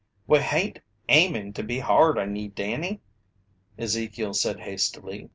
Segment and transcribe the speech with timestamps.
[0.25, 0.79] "We hain't
[1.09, 3.01] aimin' to be hard on ye, Danny,"
[3.77, 5.29] Ezekiel said hastily.